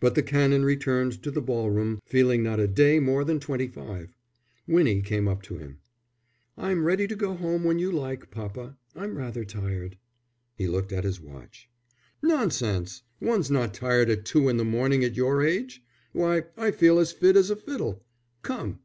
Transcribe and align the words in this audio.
But 0.00 0.14
the 0.14 0.22
Canon 0.22 0.64
returned 0.64 1.22
to 1.22 1.30
the 1.30 1.42
ball 1.42 1.68
room 1.68 2.00
feeling 2.06 2.42
not 2.42 2.58
a 2.58 2.66
day 2.66 2.98
more 3.00 3.22
than 3.22 3.38
twenty 3.38 3.68
five. 3.68 4.08
Winnie 4.66 5.02
came 5.02 5.28
up 5.28 5.42
to 5.42 5.58
him. 5.58 5.80
"I'm 6.56 6.84
ready 6.84 7.06
to 7.06 7.14
go 7.14 7.34
home 7.34 7.64
when 7.64 7.78
you 7.78 7.92
like, 7.92 8.30
papa. 8.30 8.78
I'm 8.96 9.18
rather 9.18 9.44
tired." 9.44 9.98
He 10.56 10.68
looked 10.68 10.90
at 10.90 11.04
his 11.04 11.20
watch. 11.20 11.68
"Nonsense! 12.22 13.02
One's 13.20 13.50
not 13.50 13.74
tired 13.74 14.08
at 14.08 14.24
two 14.24 14.48
in 14.48 14.56
the 14.56 14.64
morning 14.64 15.04
at 15.04 15.16
your 15.18 15.42
age. 15.44 15.82
Why, 16.14 16.44
I 16.56 16.70
feel 16.70 16.98
as 16.98 17.12
fit 17.12 17.36
as 17.36 17.50
a 17.50 17.56
fiddle. 17.56 18.02
Come." 18.40 18.78